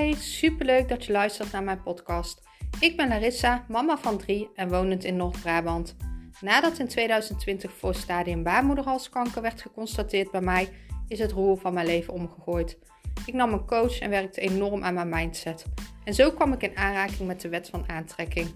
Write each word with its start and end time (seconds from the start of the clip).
Hi, 0.00 0.14
superleuk 0.14 0.88
dat 0.88 1.04
je 1.04 1.12
luistert 1.12 1.52
naar 1.52 1.62
mijn 1.62 1.82
podcast. 1.82 2.42
Ik 2.78 2.96
ben 2.96 3.08
Larissa, 3.08 3.64
mama 3.68 3.98
van 3.98 4.18
drie 4.18 4.48
en 4.54 4.68
wonend 4.68 5.04
in 5.04 5.16
Noord-Brabant. 5.16 5.96
Nadat 6.40 6.78
in 6.78 6.88
2020 6.88 7.72
voor 7.72 7.94
stadium 7.94 8.42
baarmoederhalskanker 8.42 9.42
werd 9.42 9.60
geconstateerd 9.60 10.30
bij 10.30 10.40
mij, 10.40 10.68
is 11.08 11.18
het 11.18 11.32
roer 11.32 11.58
van 11.58 11.74
mijn 11.74 11.86
leven 11.86 12.12
omgegooid. 12.12 12.78
Ik 13.26 13.34
nam 13.34 13.52
een 13.52 13.66
coach 13.66 13.98
en 13.98 14.10
werkte 14.10 14.40
enorm 14.40 14.84
aan 14.84 14.94
mijn 14.94 15.08
mindset. 15.08 15.64
En 16.04 16.14
zo 16.14 16.30
kwam 16.30 16.52
ik 16.52 16.62
in 16.62 16.76
aanraking 16.76 17.28
met 17.28 17.40
de 17.40 17.48
wet 17.48 17.68
van 17.68 17.88
aantrekking. 17.88 18.48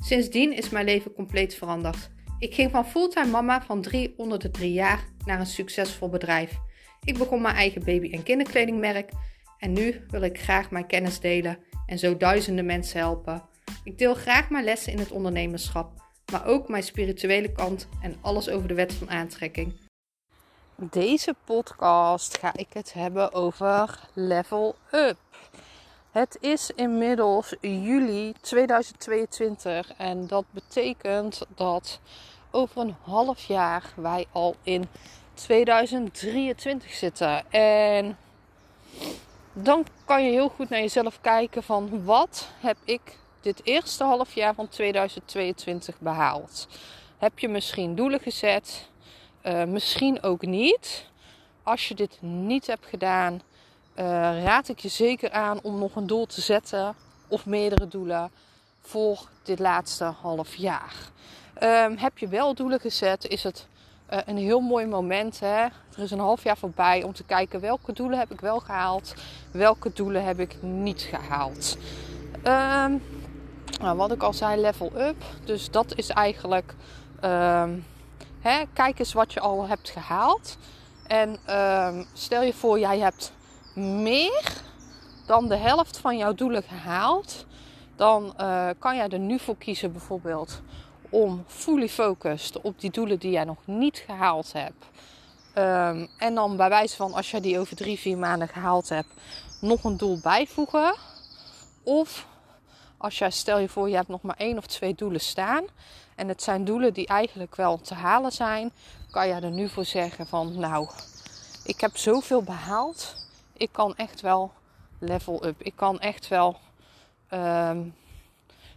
Sindsdien 0.00 0.56
is 0.56 0.70
mijn 0.70 0.84
leven 0.84 1.12
compleet 1.12 1.54
veranderd. 1.54 2.10
Ik 2.38 2.54
ging 2.54 2.70
van 2.70 2.86
fulltime 2.86 3.30
mama 3.30 3.62
van 3.62 3.82
drie 3.82 4.14
onder 4.16 4.38
de 4.38 4.50
drie 4.50 4.72
jaar 4.72 5.04
naar 5.24 5.40
een 5.40 5.46
succesvol 5.46 6.08
bedrijf. 6.08 6.58
Ik 7.04 7.18
begon 7.18 7.42
mijn 7.42 7.56
eigen 7.56 7.84
baby- 7.84 8.12
en 8.12 8.22
kinderkledingmerk 8.22 9.12
en 9.64 9.72
nu 9.72 10.04
wil 10.08 10.22
ik 10.22 10.40
graag 10.40 10.70
mijn 10.70 10.86
kennis 10.86 11.20
delen 11.20 11.58
en 11.86 11.98
zo 11.98 12.16
duizenden 12.16 12.66
mensen 12.66 12.98
helpen. 12.98 13.42
Ik 13.84 13.98
deel 13.98 14.14
graag 14.14 14.50
mijn 14.50 14.64
lessen 14.64 14.92
in 14.92 14.98
het 14.98 15.10
ondernemerschap, 15.10 15.92
maar 16.32 16.46
ook 16.46 16.68
mijn 16.68 16.82
spirituele 16.82 17.52
kant 17.52 17.88
en 18.02 18.16
alles 18.20 18.48
over 18.48 18.68
de 18.68 18.74
wet 18.74 18.92
van 18.92 19.10
aantrekking. 19.10 19.80
Deze 20.76 21.34
podcast 21.44 22.38
ga 22.38 22.52
ik 22.56 22.66
het 22.72 22.92
hebben 22.92 23.32
over 23.32 24.00
level 24.14 24.74
up. 24.92 25.16
Het 26.10 26.38
is 26.40 26.70
inmiddels 26.74 27.54
juli 27.60 28.32
2022 28.40 29.92
en 29.96 30.26
dat 30.26 30.44
betekent 30.50 31.46
dat 31.54 32.00
over 32.50 32.80
een 32.80 32.96
half 33.02 33.44
jaar 33.44 33.92
wij 33.96 34.26
al 34.32 34.56
in 34.62 34.86
2023 35.34 36.92
zitten. 36.92 37.50
En 37.50 38.16
dan 39.54 39.86
kan 40.04 40.24
je 40.24 40.30
heel 40.30 40.48
goed 40.48 40.68
naar 40.68 40.80
jezelf 40.80 41.20
kijken 41.20 41.62
van 41.62 42.04
wat 42.04 42.48
heb 42.60 42.76
ik 42.84 43.18
dit 43.40 43.60
eerste 43.64 44.04
half 44.04 44.34
jaar 44.34 44.54
van 44.54 44.68
2022 44.68 45.98
behaald? 45.98 46.68
Heb 47.18 47.38
je 47.38 47.48
misschien 47.48 47.94
doelen 47.94 48.20
gezet? 48.20 48.88
Uh, 49.42 49.64
misschien 49.64 50.22
ook 50.22 50.42
niet. 50.42 51.06
Als 51.62 51.88
je 51.88 51.94
dit 51.94 52.18
niet 52.20 52.66
hebt 52.66 52.86
gedaan, 52.86 53.32
uh, 53.34 54.04
raad 54.44 54.68
ik 54.68 54.78
je 54.78 54.88
zeker 54.88 55.30
aan 55.30 55.58
om 55.62 55.78
nog 55.78 55.96
een 55.96 56.06
doel 56.06 56.26
te 56.26 56.40
zetten 56.40 56.94
of 57.28 57.46
meerdere 57.46 57.88
doelen 57.88 58.30
voor 58.80 59.28
dit 59.42 59.58
laatste 59.58 60.04
half 60.04 60.54
jaar. 60.54 60.94
Um, 61.62 61.96
heb 61.96 62.18
je 62.18 62.28
wel 62.28 62.54
doelen 62.54 62.80
gezet, 62.80 63.28
is 63.28 63.42
het 63.42 63.66
uh, 64.14 64.20
een 64.26 64.36
heel 64.36 64.60
mooi 64.60 64.86
moment. 64.86 65.40
Hè? 65.40 65.62
Er 65.64 66.02
is 66.02 66.10
een 66.10 66.18
half 66.18 66.42
jaar 66.42 66.56
voorbij 66.56 67.02
om 67.02 67.12
te 67.12 67.24
kijken 67.24 67.60
welke 67.60 67.92
doelen 67.92 68.18
heb 68.18 68.32
ik 68.32 68.40
wel 68.40 68.60
gehaald, 68.60 69.14
welke 69.50 69.92
doelen 69.92 70.24
heb 70.24 70.40
ik 70.40 70.62
niet 70.62 71.02
gehaald. 71.02 71.76
Um, 72.32 73.02
nou, 73.80 73.96
wat 73.96 74.12
ik 74.12 74.22
al 74.22 74.32
zei, 74.32 74.60
level 74.60 74.92
up. 74.96 75.24
Dus 75.44 75.70
dat 75.70 75.96
is 75.96 76.08
eigenlijk, 76.08 76.74
um, 77.24 77.84
hè, 78.40 78.62
kijk 78.72 78.98
eens 78.98 79.12
wat 79.12 79.32
je 79.32 79.40
al 79.40 79.66
hebt 79.66 79.90
gehaald. 79.90 80.56
En 81.06 81.38
stel 82.12 82.42
je 82.42 82.52
voor, 82.52 82.78
jij 82.78 82.98
hebt 82.98 83.32
meer 83.74 84.62
dan 85.26 85.48
de 85.48 85.56
helft 85.56 85.98
van 85.98 86.16
jouw 86.16 86.34
doelen 86.34 86.62
gehaald. 86.62 87.46
Dan 87.96 88.34
uh, 88.40 88.68
kan 88.78 88.96
jij 88.96 89.08
er 89.08 89.18
nu 89.18 89.38
voor 89.38 89.56
kiezen 89.56 89.92
bijvoorbeeld 89.92 90.62
om 91.14 91.44
fully 91.46 91.88
focused 91.88 92.60
op 92.60 92.80
die 92.80 92.90
doelen 92.90 93.18
die 93.18 93.30
jij 93.30 93.44
nog 93.44 93.58
niet 93.64 94.02
gehaald 94.06 94.52
hebt. 94.52 94.84
Um, 95.58 96.08
en 96.18 96.34
dan 96.34 96.56
bij 96.56 96.68
wijze 96.68 96.96
van 96.96 97.12
als 97.12 97.30
jij 97.30 97.40
die 97.40 97.58
over 97.58 97.76
drie, 97.76 97.98
vier 97.98 98.18
maanden 98.18 98.48
gehaald 98.48 98.88
hebt, 98.88 99.08
nog 99.60 99.84
een 99.84 99.96
doel 99.96 100.18
bijvoegen. 100.22 100.94
Of 101.82 102.26
als 102.96 103.18
jij 103.18 103.30
stel 103.30 103.58
je 103.58 103.68
voor, 103.68 103.88
je 103.88 103.94
hebt 103.94 104.08
nog 104.08 104.22
maar 104.22 104.36
één 104.36 104.58
of 104.58 104.66
twee 104.66 104.94
doelen 104.94 105.20
staan. 105.20 105.64
En 106.14 106.28
het 106.28 106.42
zijn 106.42 106.64
doelen 106.64 106.92
die 106.92 107.06
eigenlijk 107.06 107.56
wel 107.56 107.80
te 107.80 107.94
halen 107.94 108.32
zijn. 108.32 108.72
Kan 109.10 109.26
je 109.26 109.34
er 109.34 109.50
nu 109.50 109.68
voor 109.68 109.84
zeggen 109.84 110.26
van 110.26 110.58
nou, 110.58 110.88
ik 111.64 111.80
heb 111.80 111.96
zoveel 111.96 112.42
behaald. 112.42 113.14
Ik 113.52 113.68
kan 113.72 113.96
echt 113.96 114.20
wel 114.20 114.52
level 114.98 115.46
up. 115.46 115.62
Ik 115.62 115.76
kan 115.76 116.00
echt 116.00 116.28
wel. 116.28 116.56
Um, 117.30 117.94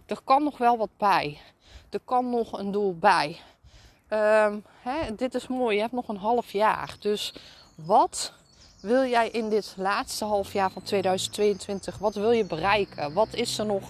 er 0.05 0.19
kan 0.23 0.43
nog 0.43 0.57
wel 0.57 0.77
wat 0.77 0.89
bij 0.97 1.39
er 1.89 1.99
kan 2.05 2.29
nog 2.29 2.59
een 2.59 2.71
doel 2.71 2.97
bij. 2.97 3.39
Um, 4.09 4.63
hè, 4.81 5.15
dit 5.15 5.33
is 5.33 5.47
mooi, 5.47 5.75
je 5.75 5.81
hebt 5.81 5.93
nog 5.93 6.07
een 6.07 6.17
half 6.17 6.51
jaar. 6.51 6.95
Dus 6.99 7.33
wat 7.75 8.33
wil 8.81 9.05
jij 9.05 9.29
in 9.29 9.49
dit 9.49 9.73
laatste 9.77 10.25
half 10.25 10.53
jaar 10.53 10.71
van 10.71 10.81
2022, 10.81 11.97
wat 11.97 12.15
wil 12.15 12.31
je 12.31 12.45
bereiken? 12.45 13.13
Wat 13.13 13.33
is 13.33 13.57
er 13.57 13.65
nog 13.65 13.83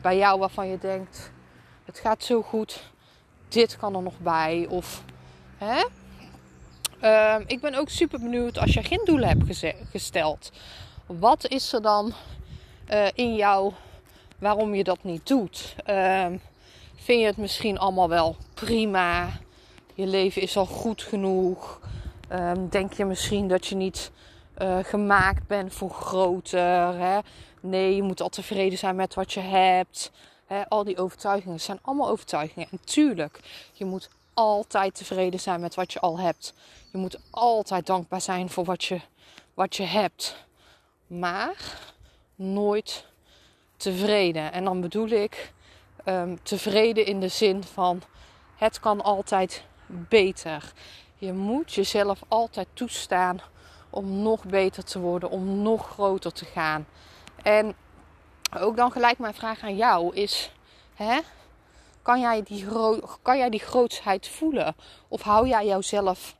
bij 0.00 0.16
jou 0.16 0.38
waarvan 0.38 0.68
je 0.68 0.78
denkt, 0.78 1.30
het 1.84 1.98
gaat 1.98 2.24
zo 2.24 2.42
goed, 2.42 2.90
dit 3.48 3.76
kan 3.76 3.94
er 3.94 4.02
nog 4.02 4.18
bij? 4.18 4.66
Of, 4.70 5.02
hè? 5.56 5.84
Um, 7.02 7.44
ik 7.46 7.60
ben 7.60 7.74
ook 7.74 7.88
super 7.88 8.20
benieuwd 8.20 8.58
als 8.58 8.74
je 8.74 8.82
geen 8.82 9.02
doelen 9.04 9.28
hebt 9.28 9.64
gesteld. 9.90 10.50
Wat 11.06 11.48
is 11.48 11.72
er 11.72 11.82
dan 11.82 12.12
uh, 12.90 13.06
in 13.14 13.34
jou 13.34 13.72
waarom 14.38 14.74
je 14.74 14.84
dat 14.84 15.02
niet 15.02 15.26
doet? 15.26 15.74
Um, 15.86 16.40
vind 17.06 17.20
je 17.20 17.26
het 17.26 17.36
misschien 17.36 17.78
allemaal 17.78 18.08
wel 18.08 18.36
prima. 18.54 19.28
Je 19.94 20.06
leven 20.06 20.42
is 20.42 20.56
al 20.56 20.66
goed 20.66 21.02
genoeg. 21.02 21.80
Um, 22.32 22.68
denk 22.68 22.92
je 22.92 23.04
misschien 23.04 23.48
dat 23.48 23.66
je 23.66 23.74
niet 23.74 24.10
uh, 24.58 24.78
gemaakt 24.82 25.46
bent 25.46 25.72
voor 25.72 25.90
groter. 25.90 26.98
Hè? 26.98 27.18
Nee, 27.60 27.96
je 27.96 28.02
moet 28.02 28.20
al 28.20 28.28
tevreden 28.28 28.78
zijn 28.78 28.96
met 28.96 29.14
wat 29.14 29.32
je 29.32 29.40
hebt. 29.40 30.10
Hè? 30.46 30.68
Al 30.68 30.84
die 30.84 30.98
overtuigingen 30.98 31.60
zijn 31.60 31.78
allemaal 31.82 32.08
overtuigingen. 32.08 32.68
En 32.70 32.80
tuurlijk, 32.84 33.40
je 33.72 33.84
moet 33.84 34.08
altijd 34.34 34.94
tevreden 34.94 35.40
zijn 35.40 35.60
met 35.60 35.74
wat 35.74 35.92
je 35.92 36.00
al 36.00 36.18
hebt. 36.18 36.54
Je 36.92 36.98
moet 36.98 37.18
altijd 37.30 37.86
dankbaar 37.86 38.20
zijn 38.20 38.50
voor 38.50 38.64
wat 38.64 38.84
je, 38.84 39.00
wat 39.54 39.76
je 39.76 39.84
hebt. 39.84 40.36
Maar 41.06 41.78
nooit 42.34 43.04
tevreden. 43.76 44.52
En 44.52 44.64
dan 44.64 44.80
bedoel 44.80 45.08
ik 45.08 45.54
um, 46.06 46.42
tevreden 46.42 47.06
in 47.06 47.20
de 47.20 47.28
zin 47.28 47.64
van 47.64 48.02
het 48.56 48.80
kan 48.80 49.02
altijd 49.02 49.64
beter. 49.86 50.72
Je 51.18 51.32
moet 51.32 51.72
jezelf 51.72 52.20
altijd 52.28 52.66
toestaan 52.72 53.40
om 53.90 54.22
nog 54.22 54.44
beter 54.44 54.84
te 54.84 54.98
worden, 54.98 55.30
om 55.30 55.62
nog 55.62 55.88
groter 55.88 56.32
te 56.32 56.44
gaan. 56.44 56.86
En 57.42 57.74
ook 58.58 58.76
dan 58.76 58.92
gelijk 58.92 59.18
mijn 59.18 59.34
vraag 59.34 59.62
aan 59.62 59.76
jou 59.76 60.14
is: 60.14 60.52
hè, 60.94 61.20
kan, 62.02 62.20
jij 62.20 62.42
die 62.42 62.66
kan 63.22 63.38
jij 63.38 63.50
die 63.50 63.60
grootsheid 63.60 64.28
voelen? 64.28 64.76
Of 65.08 65.22
hou 65.22 65.48
jij 65.48 65.66
jouzelf 65.66 66.36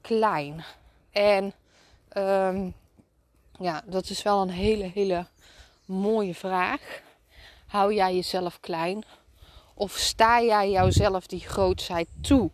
klein? 0.00 0.64
En 1.12 1.52
um, 2.16 2.74
ja, 3.58 3.82
dat 3.86 4.10
is 4.10 4.22
wel 4.22 4.42
een 4.42 4.50
hele, 4.50 4.84
hele 4.84 5.26
mooie 5.84 6.34
vraag. 6.34 7.02
Hou 7.70 7.94
jij 7.94 8.14
jezelf 8.14 8.60
klein? 8.60 9.04
Of 9.74 9.92
sta 9.92 10.42
jij 10.42 10.70
jouzelf 10.70 11.26
die 11.26 11.40
grootheid 11.40 12.08
toe? 12.20 12.50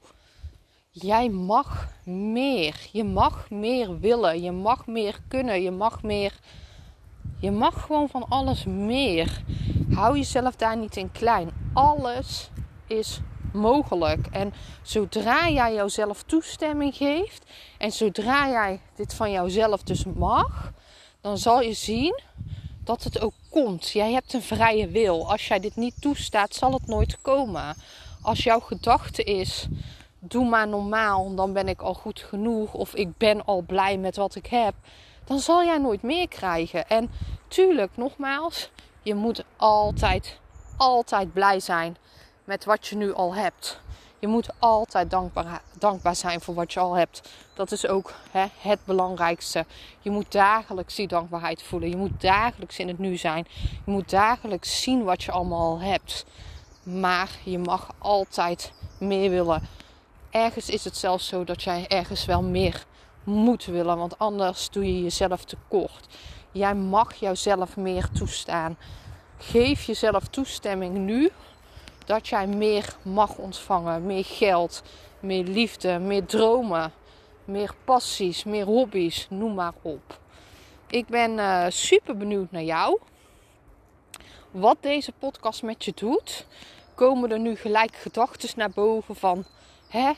Jij 0.91 1.29
mag 1.29 1.89
meer. 2.05 2.89
Je 2.93 3.05
mag 3.05 3.51
meer 3.51 4.01
willen. 4.01 4.43
Je 4.43 4.53
mag 4.53 4.87
meer 4.87 5.19
kunnen. 5.29 5.63
Je 5.63 5.71
mag 5.71 6.03
meer. 6.03 6.39
Je 7.41 7.51
mag 7.51 7.83
gewoon 7.83 8.09
van 8.09 8.29
alles 8.29 8.65
meer. 8.65 9.43
Hou 9.95 10.17
jezelf 10.17 10.57
daar 10.57 10.77
niet 10.77 10.97
in 10.97 11.13
klein. 11.13 11.51
Alles 11.73 12.51
is 12.87 13.21
mogelijk. 13.53 14.27
En 14.27 14.53
zodra 14.83 15.49
jij 15.49 15.75
jouzelf 15.75 16.23
toestemming 16.23 16.95
geeft 16.95 17.51
en 17.79 17.93
zodra 17.93 18.49
jij 18.49 18.81
dit 18.95 19.15
van 19.15 19.31
jouzelf 19.31 19.83
dus 19.83 20.05
mag, 20.05 20.73
dan 21.21 21.39
zal 21.39 21.61
je 21.61 21.73
zien 21.73 22.21
dat 22.87 23.03
het 23.03 23.21
ook 23.21 23.35
komt. 23.51 23.89
Jij 23.89 24.13
hebt 24.13 24.33
een 24.33 24.43
vrije 24.43 24.89
wil. 24.89 25.31
Als 25.31 25.49
jij 25.49 25.61
dit 25.61 25.77
niet 25.77 26.01
toestaat, 26.01 26.55
zal 26.55 26.73
het 26.73 26.87
nooit 26.87 27.19
komen. 27.23 27.77
Als 28.23 28.45
jouw 28.45 28.61
gedachte 28.61 29.23
is: 29.23 29.67
doe 30.19 30.49
maar 30.49 30.69
normaal, 30.69 31.35
dan 31.35 31.53
ben 31.53 31.69
ik 31.69 31.83
al 31.83 31.95
goed 31.95 32.21
genoeg. 32.21 32.75
Of 32.75 32.95
ik 32.95 33.17
ben 33.17 33.45
al 33.45 33.61
blij 33.61 33.99
met 33.99 34.17
wat 34.17 34.35
ik 34.35 34.47
heb. 34.47 34.75
Dan 35.25 35.39
zal 35.39 35.65
jij 35.65 35.79
nooit 35.79 36.03
meer 36.03 36.29
krijgen. 36.29 36.89
En 36.89 37.11
tuurlijk, 37.49 37.97
nogmaals, 37.97 38.71
je 39.03 39.15
moet 39.15 39.45
altijd, 39.57 40.39
altijd 40.77 41.33
blij 41.33 41.61
zijn 41.61 41.97
met 42.45 42.65
wat 42.65 42.87
je 42.87 42.97
nu 42.97 43.15
al 43.15 43.35
hebt. 43.35 43.81
Je 44.27 44.33
moet 44.33 44.49
altijd 44.59 45.11
dankbaar, 45.11 45.63
dankbaar 45.79 46.17
zijn 46.17 46.41
voor 46.41 46.55
wat 46.55 46.73
je 46.73 46.81
al 46.81 46.95
hebt. 46.95 47.29
Dat 47.55 47.73
is 47.73 47.87
ook 47.87 48.13
hè, 48.31 48.47
het 48.59 48.79
belangrijkste. 48.85 49.67
Je 50.01 50.11
moet 50.11 50.33
dagelijks 50.33 50.95
die 50.95 51.09
dankbaarheid 51.09 51.63
voelen. 51.63 51.89
Je 51.89 51.97
moet 51.97 52.21
dagelijks 52.21 52.79
in 52.79 52.89
het 52.89 52.99
nu 52.99 53.17
zijn. 53.17 53.47
Je 53.85 53.91
moet 53.91 54.11
dagelijks 54.11 54.83
zien 54.83 55.05
wat 55.05 55.23
je 55.23 55.31
allemaal 55.33 55.61
al 55.61 55.81
hebt. 55.81 56.25
Maar 56.83 57.31
je 57.45 57.59
mag 57.59 57.91
altijd 57.99 58.73
meer 58.99 59.31
willen. 59.31 59.63
Ergens 60.31 60.69
is 60.69 60.85
het 60.85 60.97
zelfs 60.97 61.27
zo 61.27 61.45
dat 61.45 61.63
jij 61.63 61.85
ergens 61.89 62.25
wel 62.25 62.43
meer 62.43 62.85
moet 63.25 63.65
willen. 63.65 63.97
Want 63.97 64.19
anders 64.19 64.71
doe 64.71 64.85
je 64.85 65.03
jezelf 65.03 65.45
tekort. 65.45 66.07
Jij 66.53 66.75
mag 66.75 67.15
jouzelf 67.15 67.77
meer 67.77 68.09
toestaan. 68.11 68.77
Geef 69.39 69.83
jezelf 69.83 70.27
toestemming 70.27 70.97
nu 70.97 71.31
dat 72.07 72.29
jij 72.29 72.47
meer 72.47 72.97
mag 73.03 73.37
ontvangen. 73.37 74.07
Meer 74.07 74.25
geld, 74.25 74.83
meer 75.21 75.45
liefde, 75.45 75.99
meer 75.99 76.25
dromen, 76.25 76.93
meer 77.45 77.75
passies, 77.85 78.45
meer 78.45 78.65
hobby's, 78.65 79.27
noem 79.31 79.55
maar 79.55 79.75
op. 79.83 80.19
Ik 80.87 81.07
ben 81.07 81.31
uh, 81.39 81.67
super 81.69 82.17
benieuwd 82.17 82.51
naar 82.51 82.63
jou. 82.63 82.99
Wat 84.51 84.77
deze 84.81 85.13
podcast 85.13 85.63
met 85.63 85.85
je 85.85 85.93
doet. 85.95 86.47
Komen 86.95 87.31
er 87.31 87.39
nu 87.39 87.57
gelijk 87.57 87.97
gedachten 87.97 88.49
naar 88.57 88.71
boven 88.71 89.17
van... 89.17 89.45
Hè? 89.89 90.13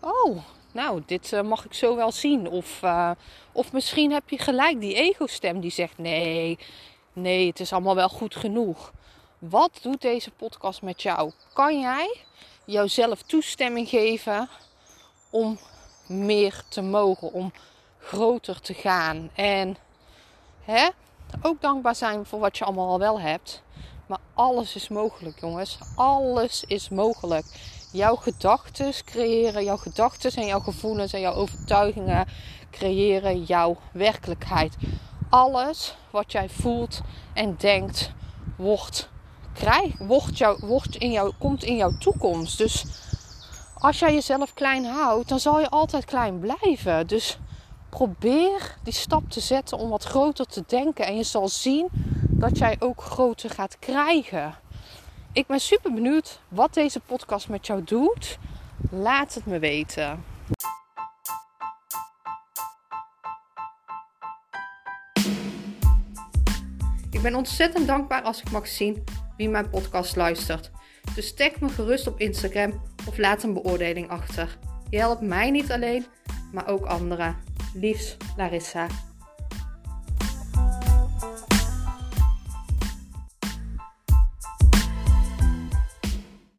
Oh, 0.00 0.38
nou, 0.72 1.02
dit 1.06 1.32
uh, 1.32 1.42
mag 1.42 1.64
ik 1.64 1.74
zo 1.74 1.96
wel 1.96 2.12
zien. 2.12 2.48
Of, 2.48 2.82
uh, 2.82 3.10
of 3.52 3.72
misschien 3.72 4.12
heb 4.12 4.28
je 4.28 4.38
gelijk 4.38 4.80
die 4.80 4.94
ego-stem 4.94 5.60
die 5.60 5.70
zegt: 5.70 5.98
nee, 5.98 6.58
nee, 7.12 7.46
het 7.46 7.60
is 7.60 7.72
allemaal 7.72 7.94
wel 7.94 8.08
goed 8.08 8.36
genoeg. 8.36 8.92
Wat 9.48 9.78
doet 9.82 10.00
deze 10.00 10.30
podcast 10.30 10.82
met 10.82 11.02
jou? 11.02 11.32
Kan 11.52 11.80
jij 11.80 12.16
jouzelf 12.64 13.22
toestemming 13.22 13.88
geven 13.88 14.48
om 15.30 15.58
meer 16.06 16.62
te 16.68 16.82
mogen, 16.82 17.32
om 17.32 17.52
groter 17.98 18.60
te 18.60 18.74
gaan? 18.74 19.30
En 19.34 19.76
hè, 20.62 20.88
ook 21.42 21.60
dankbaar 21.60 21.94
zijn 21.94 22.26
voor 22.26 22.38
wat 22.38 22.58
je 22.58 22.64
allemaal 22.64 22.88
al 22.88 22.98
wel 22.98 23.20
hebt. 23.20 23.62
Maar 24.06 24.18
alles 24.34 24.74
is 24.74 24.88
mogelijk, 24.88 25.40
jongens. 25.40 25.78
Alles 25.96 26.64
is 26.66 26.88
mogelijk. 26.88 27.46
Jouw 27.92 28.16
gedachten 28.16 28.92
creëren, 29.04 29.64
jouw 29.64 29.76
gedachten 29.76 30.32
en 30.32 30.46
jouw 30.46 30.60
gevoelens 30.60 31.12
en 31.12 31.20
jouw 31.20 31.34
overtuigingen 31.34 32.28
creëren 32.70 33.42
jouw 33.42 33.76
werkelijkheid. 33.92 34.76
Alles 35.30 35.96
wat 36.10 36.32
jij 36.32 36.48
voelt 36.48 37.00
en 37.34 37.56
denkt, 37.56 38.12
wordt, 38.56 39.12
krijg, 39.54 39.98
wordt, 39.98 40.38
jou, 40.38 40.66
wordt 40.66 40.96
in 40.96 41.10
jou, 41.10 41.32
komt 41.38 41.64
in 41.64 41.76
jouw 41.76 41.96
toekomst. 41.98 42.58
Dus 42.58 42.84
als 43.74 43.98
jij 43.98 44.14
jezelf 44.14 44.54
klein 44.54 44.84
houdt, 44.84 45.28
dan 45.28 45.40
zal 45.40 45.60
je 45.60 45.68
altijd 45.68 46.04
klein 46.04 46.38
blijven. 46.38 47.06
Dus 47.06 47.38
probeer 47.88 48.76
die 48.82 48.92
stap 48.92 49.30
te 49.30 49.40
zetten 49.40 49.78
om 49.78 49.88
wat 49.88 50.04
groter 50.04 50.46
te 50.46 50.64
denken. 50.66 51.06
En 51.06 51.16
je 51.16 51.22
zal 51.22 51.48
zien 51.48 51.88
dat 52.20 52.58
jij 52.58 52.76
ook 52.78 53.02
groter 53.02 53.50
gaat 53.50 53.78
krijgen. 53.78 54.54
Ik 55.32 55.46
ben 55.46 55.60
super 55.60 55.92
benieuwd 55.92 56.40
wat 56.48 56.74
deze 56.74 57.00
podcast 57.00 57.48
met 57.48 57.66
jou 57.66 57.84
doet. 57.84 58.38
Laat 58.90 59.34
het 59.34 59.46
me 59.46 59.58
weten. 59.58 60.24
Ik 67.10 67.22
ben 67.22 67.34
ontzettend 67.34 67.86
dankbaar 67.86 68.22
als 68.22 68.40
ik 68.40 68.50
mag 68.50 68.66
zien 68.66 69.04
wie 69.36 69.48
mijn 69.48 69.70
podcast 69.70 70.16
luistert. 70.16 70.70
Dus 71.14 71.34
tag 71.34 71.60
me 71.60 71.68
gerust 71.68 72.06
op 72.06 72.20
Instagram 72.20 72.82
of 73.06 73.18
laat 73.18 73.42
een 73.42 73.52
beoordeling 73.52 74.08
achter. 74.08 74.58
Je 74.90 74.98
helpt 74.98 75.20
mij 75.22 75.50
niet 75.50 75.72
alleen, 75.72 76.06
maar 76.52 76.68
ook 76.68 76.84
anderen. 76.84 77.36
Liefs, 77.74 78.16
Larissa. 78.36 78.86